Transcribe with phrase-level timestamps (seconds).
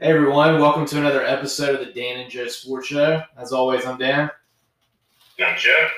[0.00, 3.20] Hey everyone, welcome to another episode of the Dan and Joe Sports Show.
[3.36, 4.30] As always, I'm Dan.
[5.44, 5.88] I'm Joe.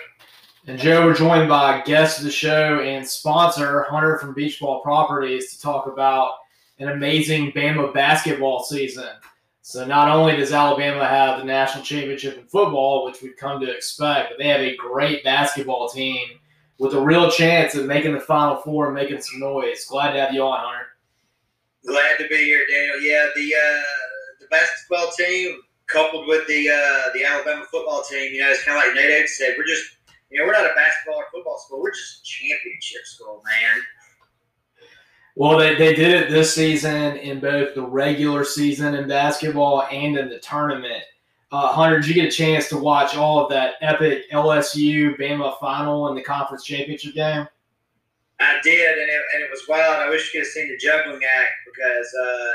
[0.67, 4.81] And Joe, we're joined by guest of the show and sponsor, Hunter from Beach Ball
[4.81, 6.37] Properties, to talk about
[6.79, 9.11] an amazing Bama basketball season.
[9.61, 13.71] So not only does Alabama have the national championship in football, which we've come to
[13.71, 16.27] expect, but they have a great basketball team
[16.79, 19.85] with a real chance of making the Final Four and making some noise.
[19.85, 20.87] Glad to have you on, Hunter.
[21.87, 23.01] Glad to be here, Daniel.
[23.01, 23.83] Yeah, the uh,
[24.41, 28.79] the basketball team coupled with the uh, the Alabama football team, you know, it's kind
[28.79, 29.55] of like Nate Oats said.
[29.57, 29.85] We're just,
[30.31, 31.81] you know, we're not a basketball or football school.
[31.81, 33.83] We're just a championship school, man.
[35.37, 40.17] Well, they, they did it this season in both the regular season in basketball and
[40.17, 41.03] in the tournament.
[41.53, 45.59] Uh, Hunter, did you get a chance to watch all of that epic LSU Bama
[45.59, 47.49] final in the conference championship game?
[48.41, 50.01] I did, and it, and it was wild.
[50.01, 52.53] I wish you could have seen the juggling act because uh,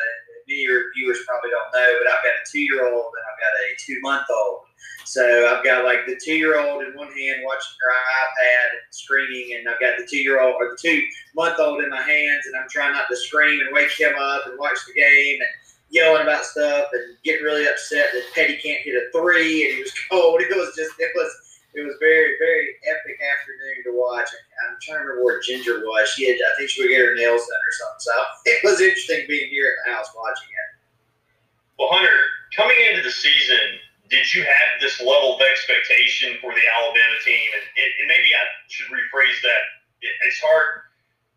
[0.47, 3.23] many of your viewers probably don't know, but I've got a two year old and
[3.25, 4.65] I've got a two month old.
[5.05, 8.81] So I've got like the two year old in one hand watching her iPad and
[8.89, 11.01] screaming, and I've got the two year old or the two
[11.35, 14.47] month old in my hands, and I'm trying not to scream and wake him up
[14.47, 15.49] and watch the game and
[15.89, 19.81] yelling about stuff and getting really upset that Petty can't hit a three and he
[19.81, 20.41] was cold.
[20.41, 21.31] It was just it was
[21.75, 24.31] it was very very epic afternoon to watch.
[24.65, 26.09] I'm trying to remember where Ginger was.
[26.15, 28.03] She had I think she would get her nails done or something.
[28.03, 28.15] So
[28.51, 30.69] it was interesting being here at the house watching it.
[31.75, 32.15] Well, Hunter,
[32.55, 37.49] coming into the season, did you have this level of expectation for the Alabama team?
[37.51, 39.63] And, and maybe I should rephrase that.
[39.99, 40.87] It, it's hard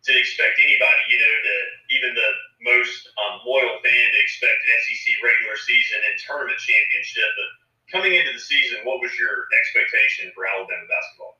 [0.06, 1.54] to expect anybody, you know, to
[1.90, 2.30] even the
[2.62, 7.28] most um, loyal fan to expect an SEC regular season and tournament championship.
[7.34, 7.50] But
[7.92, 11.38] coming into the season, what was your expectation for Alabama basketball?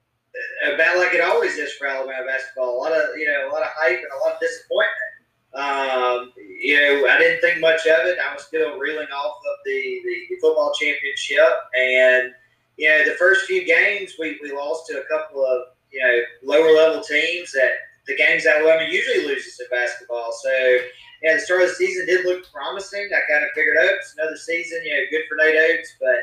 [0.72, 2.76] About like it always is for Alabama basketball.
[2.76, 5.12] A lot of you know, a lot of hype and a lot of disappointment.
[5.54, 8.18] Um, you know, I didn't think much of it.
[8.18, 12.32] I was still reeling off of the, the, the football championship, and
[12.76, 16.20] you know, the first few games we, we lost to a couple of you know
[16.44, 17.72] lower level teams that
[18.06, 20.30] the games Alabama usually loses in basketball.
[20.42, 20.78] So
[21.22, 23.08] yeah, the start of the season did look promising.
[23.12, 26.16] I kind of figured, oh, it's another season, you know, good for Nate Oats, but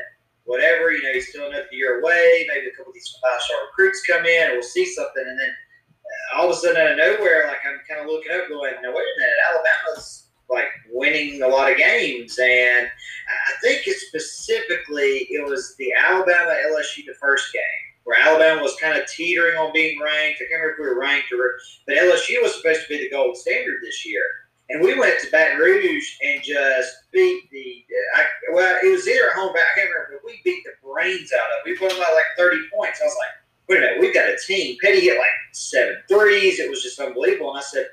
[0.46, 2.46] whatever, you know, he's still another year away.
[2.48, 5.38] Maybe a couple of these five star recruits come in, and we'll see something, and
[5.38, 8.48] then uh, all of a sudden out of nowhere, like I'm kind of looking up,
[8.48, 13.86] going, "No, wait a minute, Alabama's like winning a lot of games," and I think
[13.86, 19.06] it specifically it was the Alabama LSU the first game where Alabama was kind of
[19.08, 20.40] teetering on being ranked.
[20.40, 21.58] I can't remember if we were ranked or,
[21.88, 24.22] but LSU was supposed to be the gold standard this year.
[24.68, 27.84] And we went to Baton Rouge and just beat the.
[28.16, 30.20] I, well, it was either at home, but I can't remember.
[30.22, 31.66] But we beat the brains out of.
[31.66, 31.70] it.
[31.70, 33.00] We put them out like thirty points.
[33.00, 34.76] I was like, wait a minute, we've got a team.
[34.82, 36.58] Petty hit like seven threes.
[36.58, 37.50] It was just unbelievable.
[37.50, 37.86] And I said,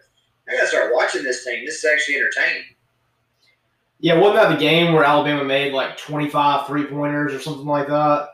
[0.47, 1.65] I got to start watching this team.
[1.65, 2.63] This is actually entertaining.
[3.99, 7.87] Yeah, what about the game where Alabama made like 25 three pointers or something like
[7.87, 8.29] that?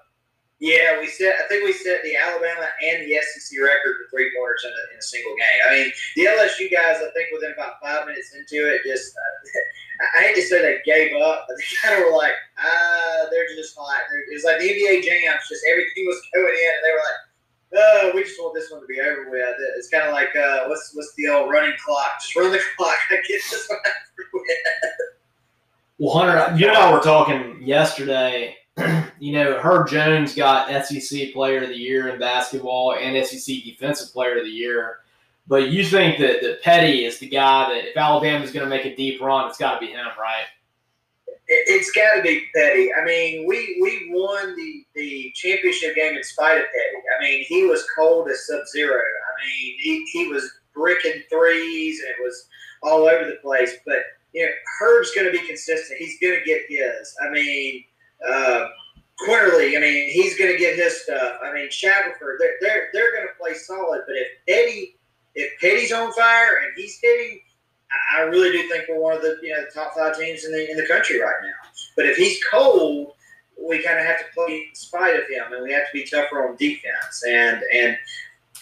[0.60, 1.40] Yeah, we set.
[1.40, 4.84] I think we set the Alabama and the SEC record for three pointers in a,
[4.92, 5.60] in a single game.
[5.64, 5.88] I mean,
[6.20, 7.00] the LSU guys.
[7.00, 9.32] I think within about five minutes into it, just uh,
[10.20, 13.48] I hate to say they gave up, but they kind of were like, ah, they're
[13.56, 15.48] just like it was like the NBA jams.
[15.48, 17.22] Just everything was going in, and they were like,
[17.80, 19.56] oh, we just want this one to be over with.
[19.80, 22.20] It's kind of like uh, what's what's the old running clock?
[22.20, 23.00] Just run the clock.
[23.12, 25.08] I get this one over with.
[26.00, 28.59] Well, Hunter, you and I were talking yesterday
[29.20, 34.14] you know, Herb Jones got SEC Player of the Year in basketball and SEC Defensive
[34.14, 35.00] Player of the Year.
[35.48, 38.86] But you think that, that Petty is the guy that if Alabama's going to make
[38.86, 40.46] a deep run, it's got to be him, right?
[41.48, 42.94] It's got to be Petty.
[42.94, 47.04] I mean, we we won the, the championship game in spite of Petty.
[47.18, 48.94] I mean, he was cold as sub zero.
[48.94, 52.48] I mean, he, he was bricking threes and it was
[52.84, 53.74] all over the place.
[53.88, 54.04] But,
[54.34, 55.98] you know, Herb's going to be consistent.
[55.98, 57.16] He's going to get his.
[57.26, 57.84] I mean,
[58.28, 58.68] uh,
[59.28, 61.40] Quinerly, I mean, he's going to get his stuff.
[61.44, 64.04] I mean, Shackelford, they're they're, they're going to play solid.
[64.08, 64.96] But if Eddie,
[65.36, 67.42] if Petty's on fire and he's hitting,
[68.16, 70.54] I really do think we're one of the you know the top five teams in
[70.54, 71.70] the in the country right now.
[71.98, 73.12] But if he's cold,
[73.62, 76.06] we kind of have to play in spite of him, and we have to be
[76.06, 77.24] tougher on defense.
[77.28, 77.98] And and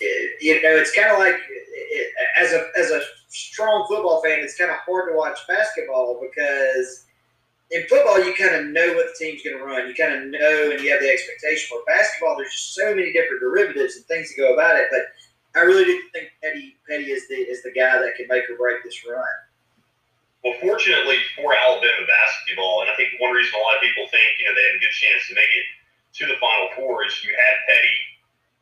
[0.01, 4.39] it, you know, it's kind of like it, as a as a strong football fan,
[4.39, 7.05] it's kind of hard to watch basketball because
[7.71, 9.87] in football, you kind of know what the team's going to run.
[9.87, 11.67] You kind of know and you have the expectation.
[11.67, 14.87] For basketball, there's just so many different derivatives and things to go about it.
[14.87, 15.11] But
[15.59, 18.55] I really do think Petty Petty is the is the guy that can make or
[18.55, 19.35] break this run.
[20.45, 24.23] Well, fortunately for Alabama basketball, and I think one reason a lot of people think
[24.39, 25.67] you know they have a good chance to make it
[26.21, 27.97] to the Final Four is you have Petty,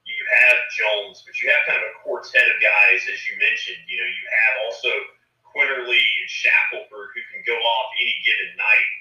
[0.10, 3.86] you have Jones, but you have kind of a quartet of guys, as you mentioned.
[3.86, 4.90] You know, you have also
[5.56, 8.92] Quinerly and Shackelford who can go off any given night.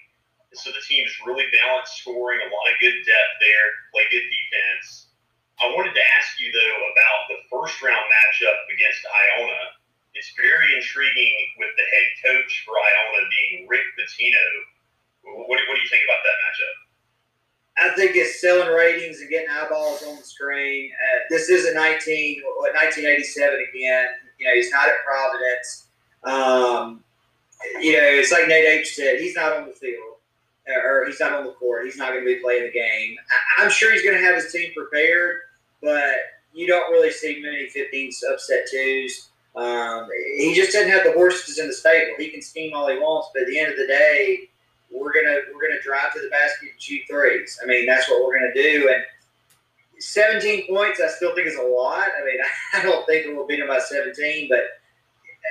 [0.54, 4.22] So the team is really balanced scoring, a lot of good depth there, play good
[4.22, 5.10] defense.
[5.58, 9.82] I wanted to ask you though about the first round matchup against Iona.
[10.14, 14.46] It's very intriguing with the head coach for Iona being Rick Pitino.
[15.26, 16.76] What, what do you think about that matchup?
[17.76, 20.92] I think it's selling ratings and getting eyeballs on the screen.
[20.94, 24.06] Uh, this is a 19, what, 1987 again.
[24.38, 25.90] You know, he's not at Providence.
[26.24, 27.02] Um,
[27.80, 30.14] you know, it's like Nate H said, he's not on the field
[30.66, 31.84] or he's not on the court.
[31.84, 33.16] He's not going to be playing the game.
[33.58, 35.40] I, am sure he's going to have his team prepared,
[35.82, 36.14] but
[36.52, 39.28] you don't really see many 15 upset twos.
[39.56, 42.14] Um, he just doesn't have the horses in the stable.
[42.18, 44.48] He can scheme all he wants, but at the end of the day,
[44.90, 47.58] we're gonna we're gonna drive to the basket and shoot threes.
[47.62, 48.92] I mean, that's what we're gonna do.
[48.92, 49.04] And
[49.98, 52.08] 17 points, I still think is a lot.
[52.20, 52.38] I mean,
[52.74, 54.64] I don't think we'll beat them by 17, but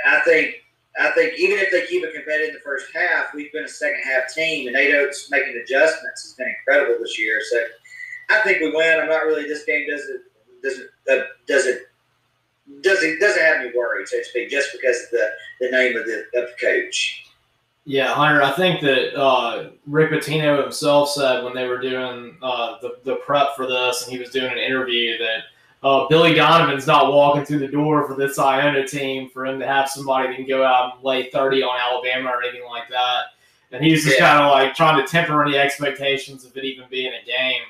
[0.05, 0.62] I think
[0.99, 3.69] I think even if they keep it competitive in the first half, we've been a
[3.69, 7.41] second half team, and Nate Oats making adjustments has been incredible this year.
[7.49, 7.63] So
[8.29, 8.99] I think we win.
[8.99, 9.47] I'm not really.
[9.47, 10.21] This game doesn't
[10.63, 11.79] doesn't uh, doesn't
[12.81, 15.29] doesn't doesn't have me worried, so to speak, just because of the
[15.61, 17.25] the name of the of the coach.
[17.85, 18.41] Yeah, Hunter.
[18.41, 23.15] I think that uh, Rick Pitino himself said when they were doing uh, the the
[23.17, 25.43] prep for this, and he was doing an interview that
[25.83, 29.67] uh, Billy Donovan's not walking through the door for this Iona team for him to
[29.67, 33.23] have somebody that can go out and lay 30 on Alabama or anything like that.
[33.71, 34.33] And he's just yeah.
[34.33, 37.63] kind of like trying to temper any expectations of it even being a game.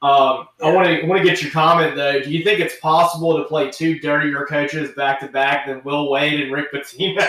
[0.00, 0.66] Um, yeah.
[0.66, 2.20] I want to want to get your comment though.
[2.20, 6.10] Do you think it's possible to play two dirtier coaches back to back than Will
[6.10, 7.18] Wade and Rick Pitino?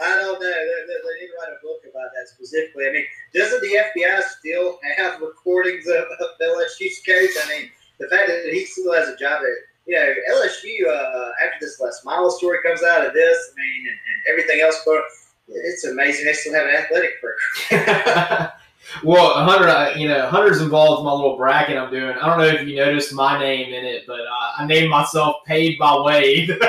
[0.00, 0.40] I don't know.
[0.40, 2.86] They, they, they, need to write a book about that specifically.
[2.88, 3.04] I mean,
[3.34, 7.30] doesn't the FBI still have recordings of, of LSU's coach?
[7.44, 7.70] I mean,
[8.02, 9.48] the fact that he still has a job at
[9.86, 13.86] you know LSU uh, after this Les Miles story comes out of this, I mean,
[13.88, 15.02] and, and everything else, but
[15.48, 18.50] it's amazing they still have an athletic program.
[19.04, 22.16] well, Hunter, you know, Hunter's involved in my little bracket I'm doing.
[22.16, 25.36] I don't know if you noticed my name in it, but uh, I named myself
[25.46, 26.50] Paid by Wade.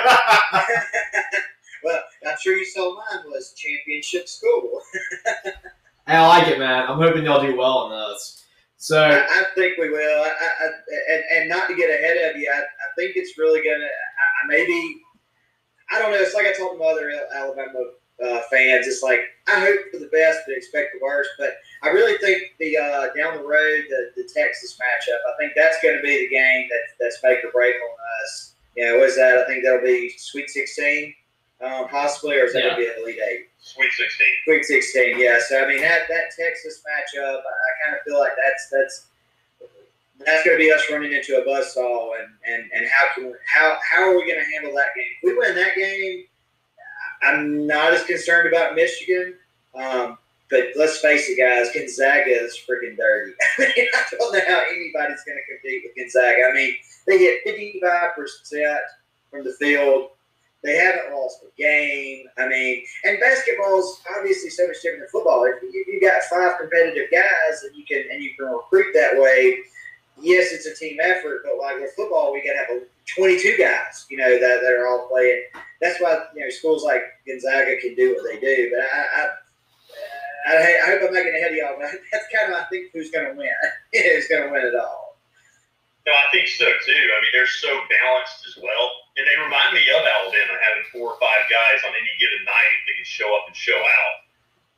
[1.84, 4.82] well, I'm sure you saw mine was championship school.
[6.08, 6.86] I like it, man.
[6.90, 8.43] I'm hoping y'all do well in this.
[8.84, 10.24] So I, I think we will.
[10.24, 10.68] I, I,
[11.10, 12.64] and, and not to get ahead of you, I,
[12.98, 15.00] think it's really to I, maybe.
[15.90, 16.18] I don't know.
[16.18, 17.80] It's like I told my other Alabama
[18.22, 18.86] uh, fans.
[18.86, 21.30] It's like I hope for the best, but expect the worst.
[21.40, 25.34] But I really think the uh, down the road, the, the Texas matchup.
[25.34, 28.56] I think that's going to be the game that, that's make or break on us.
[28.76, 29.38] You know, what is that?
[29.38, 31.14] I think that'll be Sweet 16,
[31.63, 32.69] um, possibly, or is that yeah.
[32.75, 33.50] going to be Elite Eight?
[33.60, 34.27] Sweet 16.
[34.45, 35.39] Sweet 16, yeah.
[35.48, 39.06] So I mean that that Texas matchup, I, I kind of feel like that's that's
[40.25, 43.33] that's going to be us running into a buzzsaw, and and and how can we,
[43.45, 45.06] how how are we going to handle that game?
[45.21, 46.25] If we win that game,
[47.24, 49.36] I'm not as concerned about Michigan.
[49.75, 50.18] Um,
[50.50, 53.33] but let's face it, guys, Gonzaga is freaking dirty.
[53.57, 56.50] I mean, I don't know how anybody's going to compete with Gonzaga.
[56.50, 56.75] I mean,
[57.07, 58.77] they hit 55%
[59.31, 60.10] from the field.
[60.63, 62.25] They haven't lost a game.
[62.38, 65.44] I mean, and basketball's obviously so much different than football.
[65.44, 69.19] If you, you got five competitive guys and you can and you can recruit that
[69.19, 69.60] way,
[70.21, 71.42] yes, it's a team effort.
[71.44, 72.83] But like with football, we got to have
[73.18, 75.44] 22 guys, you know, that, that are all playing.
[75.81, 78.71] That's why you know schools like Gonzaga can do what they do.
[78.74, 79.29] But I, I
[80.46, 82.91] I, I, hope I'm not getting ahead of y'all, but that's kind of I think
[82.93, 83.48] who's going to win.
[83.93, 85.12] who's going to win it all.
[86.03, 87.03] No, I think so too.
[87.15, 91.15] I mean, they're so balanced as well, and they remind me of Alabama having four
[91.15, 94.15] or five guys on any given night that can show up and show out.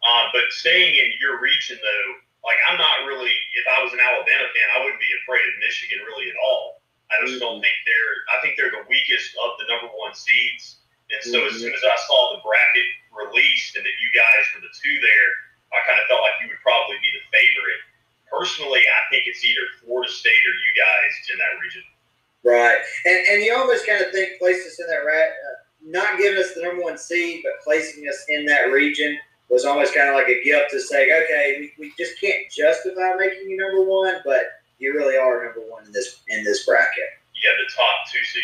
[0.05, 2.09] Um, but staying in your region, though,
[2.45, 3.33] like I'm not really.
[3.57, 6.85] If I was an Alabama fan, I wouldn't be afraid of Michigan really at all.
[7.09, 7.57] I just mm-hmm.
[7.57, 8.15] don't think they're.
[8.29, 10.85] I think they're the weakest of the number one seeds.
[11.09, 11.49] And so mm-hmm.
[11.49, 14.95] as soon as I saw the bracket released and that you guys were the two
[15.01, 15.29] there,
[15.73, 17.81] I kind of felt like you would probably be the favorite
[18.37, 21.83] personally, I think it's either Florida State or you guys in that region.
[22.43, 26.17] Right, and and you almost kind of think place us in that rat, uh, not
[26.17, 29.17] giving us the number one seed, but placing us in that region
[29.49, 33.13] was almost kind of like a gift to say, okay, we, we just can't justify
[33.17, 34.43] making you number one, but
[34.79, 37.03] you really are number one in this in this bracket.
[37.33, 38.43] Yeah, the top two seed.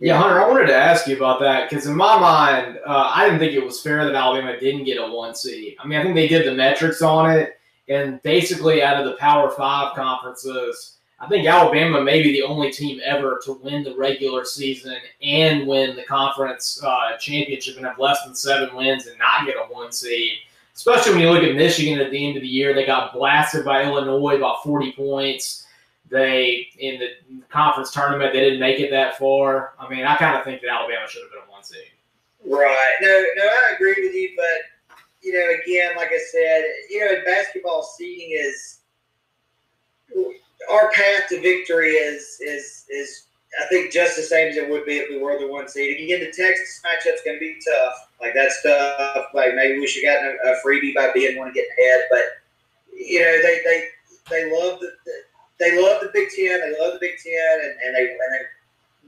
[0.00, 3.24] Yeah, Hunter, I wanted to ask you about that because in my mind, uh, I
[3.24, 5.76] didn't think it was fair that Alabama didn't get a one seed.
[5.78, 9.16] I mean, I think they did the metrics on it, and basically, out of the
[9.16, 13.96] Power Five conferences, I think Alabama may be the only team ever to win the
[13.96, 19.18] regular season and win the conference uh, championship and have less than seven wins and
[19.18, 20.32] not get a one seed.
[20.74, 23.64] Especially when you look at Michigan at the end of the year, they got blasted
[23.64, 25.66] by Illinois about 40 points.
[26.10, 27.10] They in the
[27.48, 29.74] conference tournament they didn't make it that far.
[29.78, 31.90] I mean, I kind of think that Alabama should have been a one seed.
[32.44, 32.94] Right.
[33.00, 34.73] No, no, I agree with you, but
[35.34, 38.80] again, like I said, you know, in basketball, seeding is
[40.70, 43.26] our path to victory is is is
[43.60, 46.00] I think just the same as it would be if we were the one seed.
[46.00, 48.08] Again, the Texas matchup's going to be tough.
[48.20, 49.26] Like that's tough.
[49.32, 52.22] Like maybe we should have gotten a, freebie by being one getting ahead, but
[52.96, 53.88] you know they they
[54.30, 55.12] they love the, the
[55.60, 56.60] they love the Big Ten.
[56.60, 58.44] They love the Big Ten, and, and they and they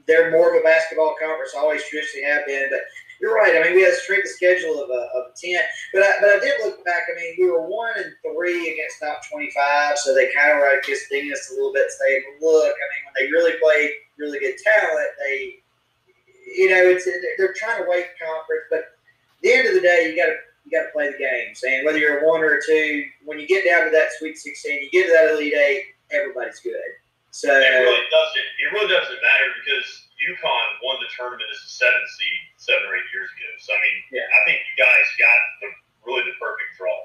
[0.07, 1.53] they're more of a basketball conference.
[1.57, 2.81] Always traditionally have been, but
[3.19, 3.55] you're right.
[3.55, 5.59] I mean, we had a of schedule of a, of ten,
[5.93, 7.03] but I, but I did look back.
[7.11, 10.57] I mean, we were one and three against top twenty five, so they kind of
[10.57, 13.91] were just dinging us a little bit, saying, "Look, I mean, when they really played
[14.17, 15.59] really good talent, they,
[16.55, 17.05] you know, it's
[17.37, 18.97] they're trying to wait conference, but
[19.41, 21.85] the end of the day, you got to you got to play the games, and
[21.85, 24.81] whether you're a one or a two, when you get down to that Sweet Sixteen,
[24.83, 26.75] you get to that Elite Eight, everybody's good.
[27.37, 28.47] So it really doesn't.
[28.65, 29.85] It really doesn't matter because
[30.17, 33.49] UConn won the tournament as a seven seed seven or eight years ago.
[33.61, 34.25] So I mean, yeah.
[34.25, 35.69] I think you guys got the
[36.09, 36.97] really the perfect draw.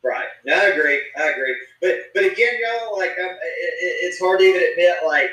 [0.00, 0.32] Right.
[0.48, 1.04] No, I agree.
[1.12, 1.52] I agree.
[1.84, 5.28] But but again, y'all, like I'm, it, it's hard to even admit like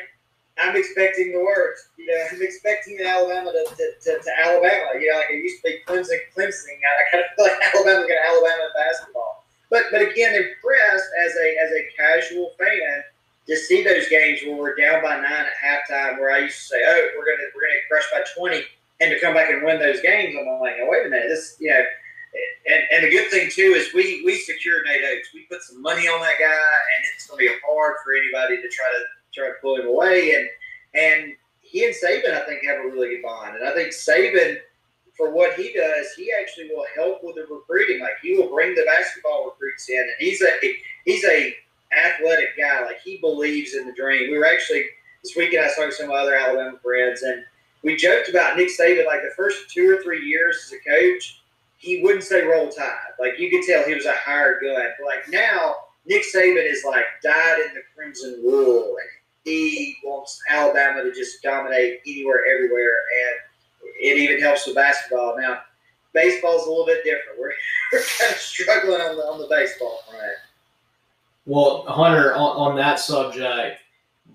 [0.60, 1.96] I'm expecting the worst.
[1.96, 5.00] You know, I'm expecting Alabama to, to, to, to Alabama.
[5.00, 6.75] You know, like it used to be Clemson, Clemson.
[6.75, 9.48] I kind of feel like Alabama's going to Alabama in basketball.
[9.72, 13.07] But but again, impressed as a as a casual fan
[13.47, 16.63] to see those games where we're down by nine at halftime, where I used to
[16.63, 18.65] say, "Oh, we're gonna we're gonna crush by 20,
[18.99, 21.55] and to come back and win those games, I'm like, "Oh, wait a minute, this
[21.59, 21.83] you know."
[22.67, 25.29] And, and the good thing too is we we secured Nate Oats.
[25.33, 28.67] We put some money on that guy, and it's to be hard for anybody to
[28.67, 30.33] try to try to pull him away.
[30.35, 30.49] And
[30.93, 33.55] and he and Saban, I think, have a really good bond.
[33.55, 34.57] And I think Saban,
[35.15, 38.01] for what he does, he actually will help with the recruiting.
[38.01, 40.51] Like he will bring the basketball recruits in, and he's a
[41.05, 41.55] he's a
[41.97, 42.85] athletic guy.
[42.85, 44.31] Like he believes in the dream.
[44.31, 44.85] We were actually
[45.23, 45.63] this weekend.
[45.63, 47.43] I was talking to some other Alabama friends, and
[47.83, 49.05] we joked about Nick Saban.
[49.05, 51.41] Like the first two or three years as a coach,
[51.77, 53.13] he wouldn't say roll tide.
[53.19, 54.85] Like you could tell he was a hired gun.
[54.99, 55.75] But like now,
[56.05, 59.09] Nick Saban is like dyed in the crimson wool, and
[59.43, 63.39] he wants Alabama to just dominate anywhere, everywhere, and
[63.99, 65.35] it even helps with basketball.
[65.39, 65.61] Now,
[66.13, 67.39] baseball's a little bit different.
[67.39, 67.53] We're,
[67.93, 70.01] we're kind of struggling on the on the baseball.
[71.47, 73.79] Well, Hunter, on, on that subject,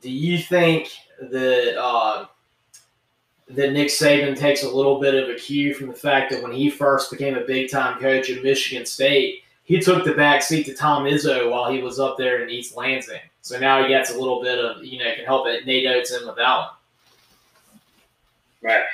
[0.01, 0.91] do you think
[1.21, 2.25] that uh,
[3.51, 6.53] that Nick Saban takes a little bit of a cue from the fact that when
[6.53, 10.65] he first became a big time coach at Michigan State, he took the back seat
[10.65, 13.21] to Tom Izzo while he was up there in East Lansing.
[13.43, 16.13] So now he gets a little bit of, you know, can help it Nate Oats
[16.13, 16.69] in with that one.
[18.63, 18.85] Right.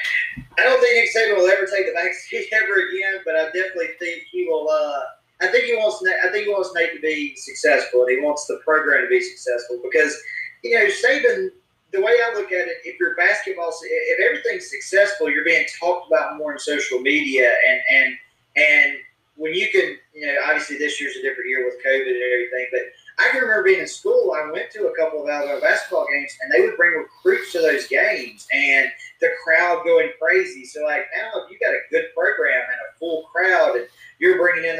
[0.58, 3.44] I don't think Nick Saban will ever take the back seat ever again, but I
[3.44, 4.68] definitely think he will.
[4.68, 5.02] Uh,
[5.40, 6.02] I think he wants.
[6.25, 9.21] I think he wants Nate to be successful, and he wants the program to be
[9.21, 10.16] successful because
[10.62, 11.50] you know Saban.
[11.90, 16.09] The way I look at it, if your basketball, if everything's successful, you're being talked
[16.09, 18.18] about more on social media, and and
[18.57, 18.99] and
[19.38, 22.66] when you can, you know, obviously this year's a different year with COVID and everything,
[22.73, 22.80] but
[23.18, 24.33] I can remember being in school.
[24.37, 27.61] I went to a couple of Alabama basketball games, and they would bring recruits to
[27.61, 28.90] those games, and
[29.21, 30.64] the crowd going crazy.
[30.64, 33.87] So like now, if you got a good program and a full crowd, and
[34.18, 34.76] you're bringing in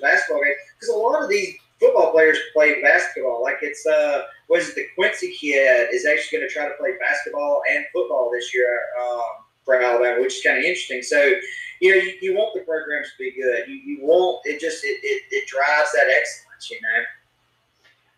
[0.00, 3.42] basketball games, because a lot of these football players play basketball.
[3.42, 6.90] Like it's uh, was it the Quincy kid is actually going to try to play
[7.00, 11.02] basketball and football this year um, for Alabama, which is kind of interesting.
[11.02, 11.32] So
[11.80, 13.68] you know, you, you want the programs to be good.
[13.68, 16.70] You, you want it just it, it, it drives that excellence.
[16.70, 17.04] You know.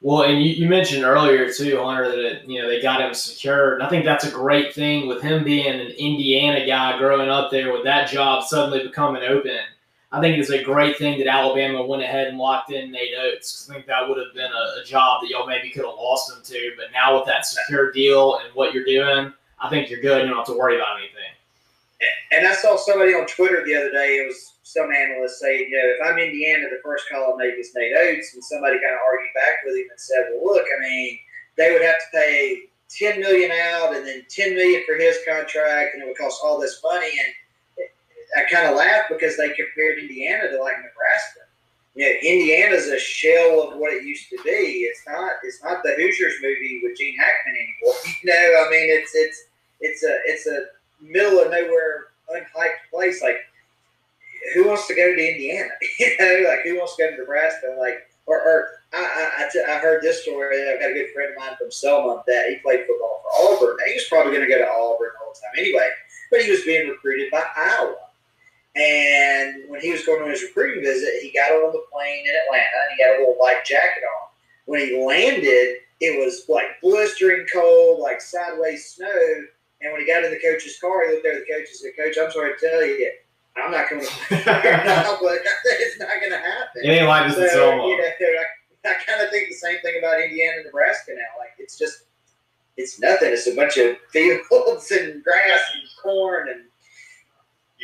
[0.03, 3.15] Well, and you, you mentioned earlier too, Hunter, that it, you know they got him
[3.15, 3.75] secured.
[3.75, 7.51] And I think that's a great thing with him being an Indiana guy growing up
[7.51, 9.61] there with that job suddenly becoming open.
[10.15, 13.69] I think it's a great thing that Alabama went ahead and locked in Nate Oats.
[13.69, 16.31] I think that would have been a, a job that y'all maybe could have lost
[16.31, 16.73] him to.
[16.77, 20.23] But now with that secure deal and what you're doing, I think you're good.
[20.23, 21.35] You don't have to worry about anything.
[22.31, 24.23] And I saw somebody on Twitter the other day.
[24.23, 27.55] It was some analyst saying, you know, if I'm Indiana, the first call I'll make
[27.59, 28.35] is Nate Oats.
[28.35, 31.19] And somebody kind of argued back with him and said, well, look, I mean,
[31.57, 35.95] they would have to pay ten million out and then ten million for his contract,
[35.95, 37.11] and it would cost all this money.
[37.11, 37.35] And
[38.37, 41.41] I kind of laughed because they compared Indiana to like Nebraska.
[41.95, 44.89] You know, Indiana's a shell of what it used to be.
[44.91, 45.33] It's not.
[45.45, 47.95] It's not the Hoosiers movie with Gene Hackman anymore.
[48.23, 49.45] You know, I mean, it's it's
[49.81, 50.67] it's a it's a
[51.01, 53.23] middle of nowhere, unhyped place.
[53.23, 53.37] Like,
[54.55, 55.71] who wants to go to Indiana?
[56.01, 57.77] you know, like who wants to go to Nebraska?
[57.79, 60.71] Like, or, or I, I, t- I heard this story.
[60.71, 63.77] I've got a good friend of mine from Selma that he played football for Auburn.
[63.81, 65.89] And he was probably going to go to Auburn all the time anyway,
[66.31, 67.97] but he was being recruited by Iowa.
[68.77, 72.35] And when he was going on his recruiting visit, he got on the plane in
[72.47, 74.29] Atlanta and he had a little light jacket on.
[74.67, 79.45] When he landed, it was like blistering cold, like sideways snow.
[79.81, 81.77] And when he got in the coach's car, he looked there at the coach and
[81.77, 83.13] said, Coach, I'm sorry to tell you,
[83.57, 86.83] I'm not going to it's not going to happen.
[86.83, 87.87] It ain't like this in So, Selma.
[87.87, 91.39] you know, I, I kind of think the same thing about Indiana and Nebraska now.
[91.39, 92.05] Like it's just,
[92.77, 93.33] it's nothing.
[93.33, 96.63] It's a bunch of fields and grass and corn and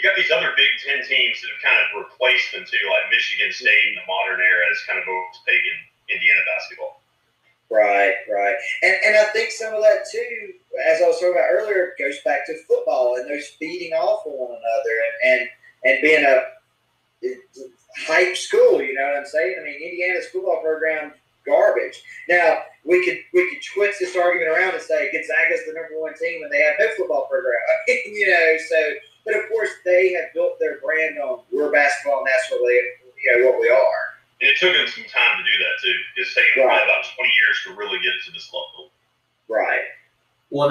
[0.00, 3.12] You got these other Big Ten teams that have kind of replaced them too, like
[3.12, 5.76] Michigan State in the modern era has kind of overtaken
[6.09, 7.04] Indiana basketball.
[7.69, 8.57] Right, right.
[8.83, 10.57] And and I think some of that too,
[10.88, 14.33] as I was talking about earlier, goes back to football and those feeding off of
[14.33, 15.49] one another and and,
[15.85, 16.49] and being a
[18.09, 19.57] hype school, you know what I'm saying?
[19.61, 21.12] I mean Indiana's football program
[21.47, 22.02] garbage.
[22.28, 26.14] Now we could we could twist this argument around and say Gonzaga's the number one
[26.16, 27.54] team and they have no football program.
[27.88, 28.76] you know, so
[29.25, 32.73] but of course they have built their brand on we're basketball and that's what we
[33.23, 34.11] you know what we are.
[34.40, 35.97] And it took them some time to do that too.
[36.16, 36.83] It's taken them Right.
[36.83, 38.90] about 20 years to really get to this level.
[39.49, 39.85] Right.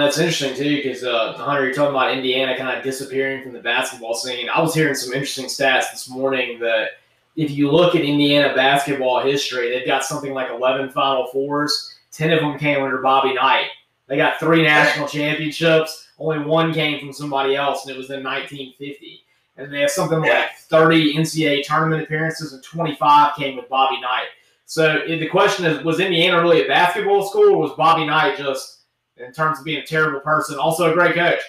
[0.10, 3.60] That's interesting too, because uh, Hunter, you're talking about Indiana kind of disappearing from the
[3.60, 4.50] basketball scene.
[4.50, 6.94] I was hearing some interesting stats this morning that
[7.36, 12.00] if you look at Indiana basketball history, they've got something like 11 Final Fours.
[12.12, 13.68] Ten of them came under Bobby Knight.
[14.08, 16.08] They got three national championships.
[16.18, 19.24] Only one came from somebody else, and it was in 1950.
[19.58, 24.30] And they have something like 30 NCAA tournament appearances, and 25 came with Bobby Knight.
[24.66, 28.79] So the question is, was Indiana really a basketball school, or was Bobby Knight just
[29.20, 31.42] in terms of being a terrible person, also a great coach.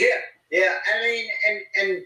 [0.00, 0.16] Yeah,
[0.50, 0.74] yeah.
[0.94, 2.04] I mean, and and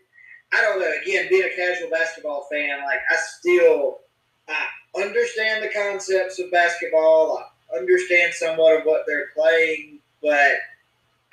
[0.52, 0.92] I don't know.
[1.02, 4.00] Again, being a casual basketball fan, like I still
[4.48, 7.44] I understand the concepts of basketball.
[7.72, 10.52] I understand somewhat of what they're playing, but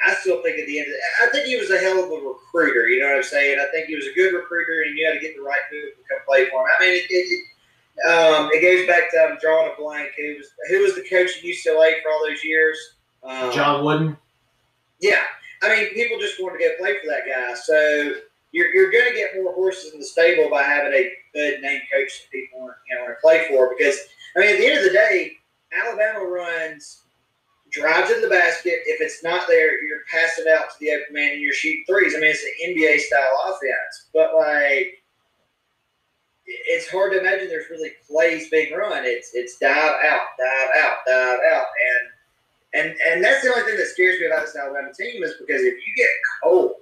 [0.05, 2.11] I still think at the end, of the, I think he was a hell of
[2.11, 2.87] a recruiter.
[2.87, 3.59] You know what I'm saying?
[3.59, 5.89] I think he was a good recruiter, and you had to get the right people
[5.89, 6.75] to come play for him.
[6.77, 7.07] I mean, it.
[7.09, 7.45] it,
[8.03, 10.11] um, it goes back to drawing a blank.
[10.17, 12.77] Who was who was the coach at UCLA for all those years?
[13.25, 14.17] Um, John Wooden.
[15.01, 15.23] yeah,
[15.63, 17.55] I mean, people just want to go play for that guy.
[17.55, 18.13] So
[18.51, 21.81] you're, you're going to get more horses in the stable by having a good name
[21.91, 23.73] coach that people want, you know, want to play for.
[23.75, 23.97] Because
[24.35, 25.31] I mean, at the end of the day,
[25.73, 27.01] Alabama runs
[27.71, 28.79] drives to the basket.
[28.85, 32.13] If it's not there, you're passing out to the open man and you're shooting threes.
[32.15, 35.01] I mean, it's an NBA style offense, but like.
[36.47, 39.03] It's hard to imagine there's really plays being run.
[39.03, 42.09] It's it's dive out, dive out, dive out, and
[42.75, 45.61] and and that's the only thing that scares me about this Alabama team is because
[45.61, 46.09] if you get
[46.43, 46.73] cold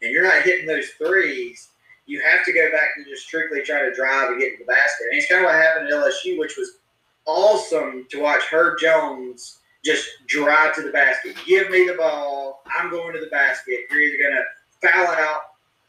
[0.00, 1.68] and you're not hitting those threes,
[2.06, 4.72] you have to go back to just strictly try to drive and get to the
[4.72, 5.06] basket.
[5.10, 6.78] And it's kind of what happened at LSU, which was
[7.26, 11.36] awesome to watch Herb Jones just drive to the basket.
[11.46, 12.62] Give me the ball.
[12.78, 13.80] I'm going to the basket.
[13.90, 15.40] You're either to foul out,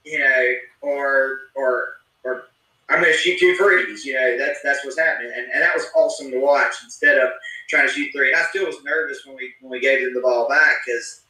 [0.04, 2.46] you know, or or or
[2.90, 4.06] I'm going to shoot two threes.
[4.06, 7.30] You know, that's that's what's happening, and, and that was awesome to watch instead of
[7.70, 8.32] trying to shoot three.
[8.32, 11.24] And I still was nervous when we when we gave them the ball back because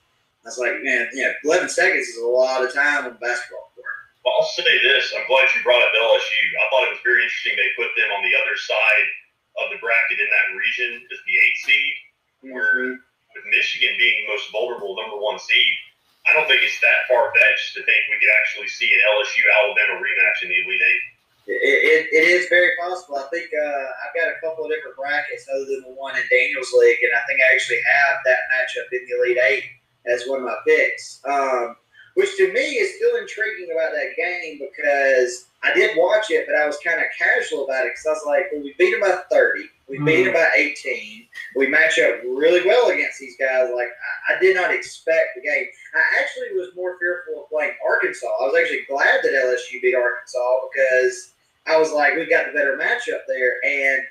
[0.43, 3.71] I was like, man, you know, 11 seconds is a lot of time on basketball
[3.71, 3.95] court.
[4.27, 5.15] Well, I'll say this.
[5.15, 6.43] I'm glad you brought up LSU.
[6.59, 9.07] I thought it was very interesting they put them on the other side
[9.63, 11.95] of the bracket in that region as the eight seed,
[12.51, 12.99] where mm-hmm.
[12.99, 15.75] with Michigan being the most vulnerable number one seed,
[16.27, 19.43] I don't think it's that far fetched to think we could actually see an LSU
[19.63, 21.03] Alabama rematch in the Elite Eight.
[21.45, 23.17] It, it, it is very possible.
[23.17, 26.23] I think uh, I've got a couple of different brackets other than the one in
[26.29, 29.63] Daniel's league, and I think I actually have that matchup in the Elite Eight
[30.05, 31.19] as one of my picks.
[31.25, 31.75] Um,
[32.15, 36.55] which to me is still intriguing about that game because I did watch it, but
[36.55, 39.01] I was kind of casual about it because I was like, well, we beat them
[39.01, 39.63] by 30.
[39.89, 41.25] We beat them by 18.
[41.55, 43.71] We match up really well against these guys.
[43.73, 43.89] Like,
[44.29, 45.65] I, I did not expect the game.
[45.95, 48.27] I actually was more fearful of playing Arkansas.
[48.27, 51.32] I was actually glad that LSU beat Arkansas because
[51.67, 53.55] I was like, we've got the better matchup there.
[53.63, 54.03] And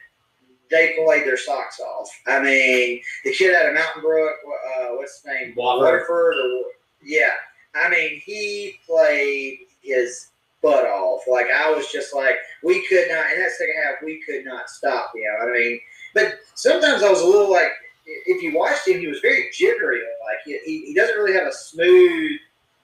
[0.70, 2.08] they played their socks off.
[2.26, 5.54] I mean, the kid out of Mountain Brook, uh, what's his name?
[5.54, 5.80] Wofford.
[5.80, 6.34] Watford.
[6.36, 6.62] Or,
[7.04, 7.32] yeah.
[7.74, 10.28] I mean, he played his
[10.62, 11.22] butt off.
[11.30, 14.70] Like, I was just like, we could not, in that second half, we could not
[14.70, 15.48] stop You him.
[15.48, 15.80] I mean,
[16.14, 17.70] but sometimes I was a little like,
[18.06, 20.00] if you watched him, he was very jittery.
[20.24, 22.38] Like, he, he, he doesn't really have a smooth,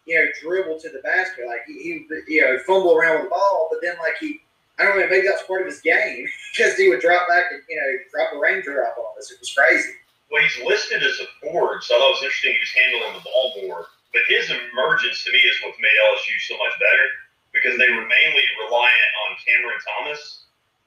[0.06, 1.46] you know, dribble to the basket.
[1.46, 4.40] Like, he, he you know, fumble around with the ball, but then, like, he,
[4.78, 7.62] I don't know, maybe that's part of his game because he would drop back and,
[7.68, 9.30] you know, drop a raindrop on us.
[9.30, 9.90] It was crazy.
[10.30, 13.14] Well, he's listed as a forward, so I thought it was interesting he was handling
[13.16, 13.88] the ball more.
[14.12, 17.06] But his emergence to me is what's made LSU so much better
[17.52, 20.44] because they were mainly reliant on Cameron Thomas.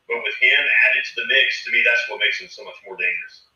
[0.08, 2.78] But with him added to the mix, to me, that's what makes him so much
[2.86, 3.50] more dangerous.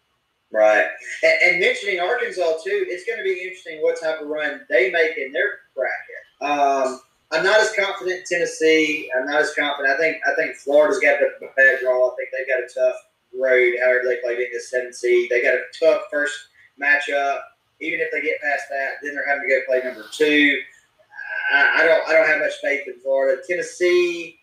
[0.52, 0.88] Right.
[1.24, 4.92] And, and mentioning Arkansas, too, it's going to be interesting what type of run they
[4.92, 6.24] make in their bracket.
[6.42, 7.02] Um,
[7.36, 9.12] I'm not as confident in Tennessee.
[9.16, 9.94] I'm not as confident.
[9.94, 12.10] I think I think Florida's got a bad draw.
[12.10, 12.96] I think they've got a tough
[13.38, 13.74] road.
[13.84, 15.30] However, they play being the seven seed.
[15.30, 16.34] They got a tough first
[16.82, 17.40] matchup.
[17.82, 20.62] Even if they get past that, then they're having to go play number two.
[21.54, 23.42] I, I don't I don't have much faith in Florida.
[23.48, 24.40] Tennessee,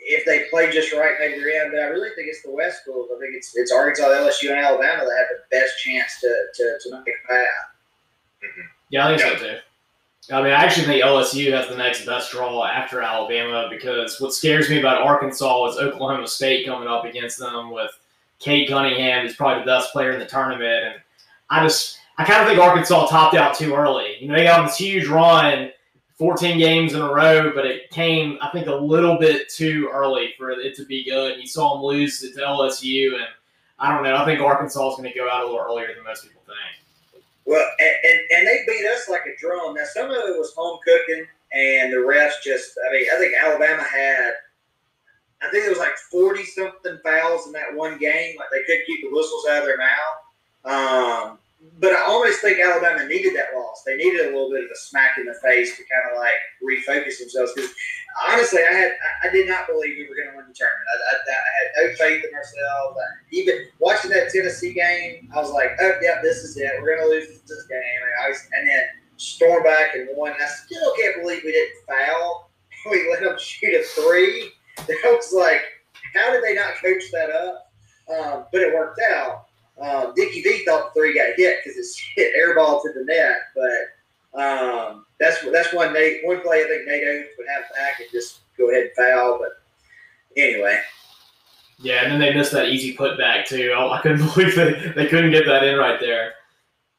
[0.00, 1.72] if they play just right, maybe they're in.
[1.72, 3.10] But I really think it's the West schools.
[3.14, 6.78] I think it's it's Arkansas, LSU, and Alabama that have the best chance to to,
[6.82, 8.68] to make a path.
[8.90, 9.58] Yeah, I think so too.
[10.32, 14.34] I mean, I actually think LSU has the next best draw after Alabama because what
[14.34, 17.92] scares me about Arkansas is Oklahoma State coming up against them with
[18.40, 20.94] Cade Cunningham, who's probably the best player in the tournament, and
[21.48, 24.16] I just I kind of think Arkansas topped out too early.
[24.20, 25.70] You know, they got this huge run,
[26.16, 30.34] 14 games in a row, but it came, I think, a little bit too early
[30.38, 31.38] for it to be good.
[31.38, 33.26] You saw them lose to LSU, and
[33.78, 34.16] I don't know.
[34.16, 36.85] I think Arkansas is going to go out a little earlier than most people think.
[37.46, 39.74] Well, and, and, and they beat us like a drum.
[39.74, 43.34] Now, some of it was home cooking, and the refs just, I mean, I think
[43.40, 44.32] Alabama had,
[45.42, 48.36] I think it was like 40 something fouls in that one game.
[48.36, 50.26] Like they couldn't keep the whistles out of their mouth.
[50.64, 51.38] Um,
[51.78, 53.82] but I always think Alabama needed that loss.
[53.84, 56.34] They needed a little bit of a smack in the face to kind of like
[56.64, 57.52] refocus themselves.
[57.54, 57.70] Because
[58.28, 58.92] honestly, I had
[59.24, 60.86] I did not believe we were going to win the tournament.
[60.88, 62.98] I, I, I, had no faith in ourselves.
[63.32, 66.72] even watching that Tennessee game, I was like, oh yeah, this is it.
[66.80, 67.78] We're going to lose this game.
[67.78, 68.82] And, I was, and then
[69.16, 70.32] storm back and won.
[70.32, 72.44] And I still can't believe we didn't foul.
[72.88, 74.52] We let them shoot a three.
[74.86, 75.62] That was like,
[76.14, 77.72] how did they not coach that up?
[78.08, 79.46] Um, but it worked out.
[79.80, 83.36] Um, Dickie V thought the three got hit because it's hit airball to the net,
[83.54, 88.00] but um, that's that's one Nate one play I think Nate Oats would have back
[88.00, 89.38] and just go ahead and foul.
[89.38, 89.60] But
[90.36, 90.80] anyway,
[91.78, 93.74] yeah, and then they missed that easy putback too.
[93.76, 96.32] I, I couldn't believe they, they couldn't get that in right there.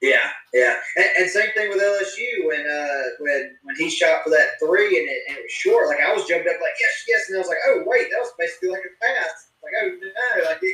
[0.02, 4.30] Yeah, yeah, and, and same thing with LSU when uh, when when he shot for
[4.30, 5.88] that three and it, and it was short.
[5.88, 8.20] Like I was jumped up like yes, yes, and I was like, oh wait, that
[8.20, 9.48] was basically like a pass.
[9.64, 10.62] Like oh no, like.
[10.62, 10.74] They,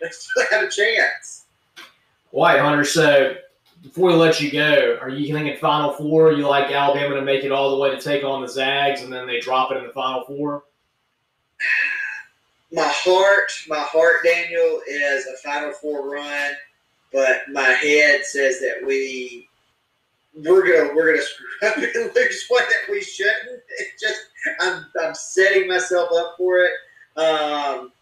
[0.00, 1.46] they still have a chance.
[2.30, 3.34] White Hunter, so
[3.82, 6.32] before we let you go, are you thinking Final Four?
[6.32, 9.12] You like Alabama to make it all the way to take on the Zags, and
[9.12, 10.64] then they drop it in the Final Four?
[12.72, 16.52] My heart, my heart, Daniel, is a Final Four run,
[17.12, 19.48] but my head says that we
[20.34, 23.62] we're gonna we're gonna screw up and lose one that we shouldn't.
[23.78, 24.20] It just
[24.60, 26.72] I'm I'm setting myself up for it.
[27.16, 27.92] Um,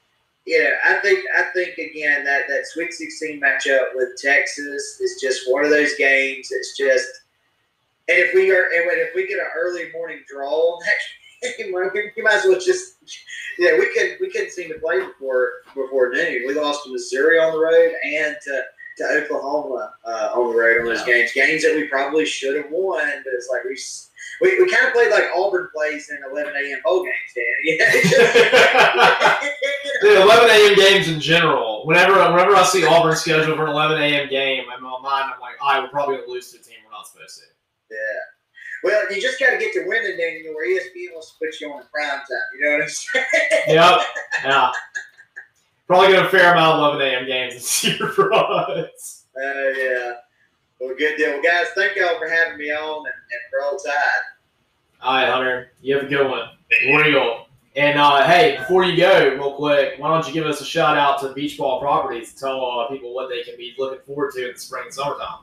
[0.47, 5.51] yeah, I think I think again that that Sweet 16 matchup with Texas is just
[5.51, 6.49] one of those games.
[6.53, 7.09] It's just,
[8.09, 10.83] and if we are, and if we get an early morning draw on
[11.43, 12.95] that game, we might as well just,
[13.59, 16.45] yeah, we could we couldn't seem to play before before noon.
[16.47, 18.63] We lost to Missouri on the road and to,
[18.99, 22.71] to Oklahoma uh, on the road on those games, games that we probably should have
[22.71, 23.05] won.
[23.05, 23.77] But it's like we
[24.41, 26.79] we, we kind of played like Auburn plays in 11 a.m.
[26.85, 27.79] bowl games, Dan.
[30.01, 30.75] Dude, 11 a.m.
[30.75, 31.87] games in general.
[31.87, 34.29] Whenever whenever I see Auburn schedule for an 11 a.m.
[34.29, 36.63] game, in my mind, I'm like, all right, we're probably going to lose to a
[36.63, 37.45] team we're not supposed to.
[37.91, 37.97] Yeah.
[38.83, 41.73] Well, you just got to get to winning, then where ESPN wants to put you
[41.73, 42.27] on prime time.
[42.59, 43.25] You know what I'm saying?
[43.69, 44.01] Yep.
[44.45, 44.71] Yeah.
[45.87, 47.27] Probably get a fair amount of 11 a.m.
[47.27, 49.25] games this year for us.
[49.37, 50.13] Oh, uh, yeah.
[50.81, 51.31] Well, good deal.
[51.31, 53.95] Well, guys, thank y'all for having me on and, and roll time.
[55.01, 55.73] All right, Hunter.
[55.81, 56.49] You have a good one.
[56.87, 57.46] Real.
[57.77, 60.97] And uh, hey, before you go, real quick, why don't you give us a shout
[60.97, 64.33] out to Beach Ball Properties to tell uh, people what they can be looking forward
[64.33, 65.41] to in the spring and summertime?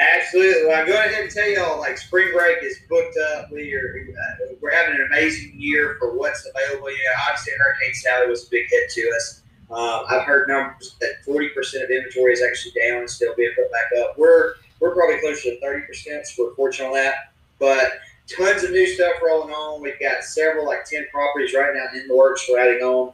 [0.00, 0.66] Absolutely.
[0.66, 3.52] Well, I'm going ahead and tell y'all, like spring break is booked up.
[3.52, 6.90] We are uh, we're having an amazing year for what's available.
[6.90, 6.96] Yeah,
[7.28, 9.42] obviously Hurricane Sally was a big hit to us.
[9.70, 13.70] Uh, I've heard numbers that 40% of inventory is actually down and still being put
[13.70, 14.18] back up.
[14.18, 17.32] We're we're probably closer to 30%, so we're fortunate on that.
[17.58, 17.92] But
[18.28, 19.80] tons of new stuff rolling on.
[19.80, 23.12] We've got several, like 10 properties right now in the works we're adding on.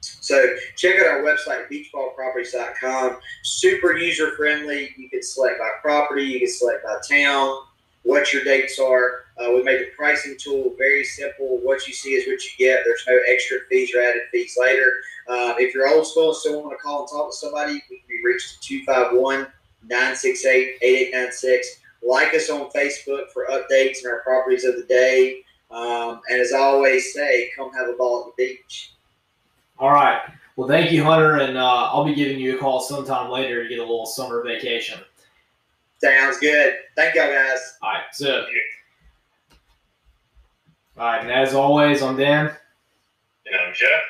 [0.00, 3.18] So check out our website, beachballproperties.com.
[3.42, 4.94] Super user friendly.
[4.96, 7.62] You can select by property, you can select by town,
[8.02, 9.24] what your dates are.
[9.38, 11.58] Uh, we made the pricing tool very simple.
[11.62, 12.82] What you see is what you get.
[12.84, 14.92] There's no extra fees or added fees later.
[15.28, 17.98] Uh, if you're old school and still want to call and talk to somebody, we
[17.98, 19.46] can be reached at 251
[19.88, 21.80] 968 8896.
[22.06, 25.42] Like us on Facebook for updates and our properties of the day.
[25.70, 28.94] Um, and as I always say, come have a ball at the beach.
[29.78, 30.20] All right.
[30.56, 33.68] Well, thank you, Hunter, and uh, I'll be giving you a call sometime later to
[33.68, 35.00] get a little summer vacation.
[36.02, 36.74] Sounds good.
[36.96, 37.58] Thank y'all, guys.
[37.82, 38.02] All right.
[38.12, 38.46] So,
[40.98, 42.46] all right, and as always, I'm Dan.
[43.46, 44.02] And I'm Jeff.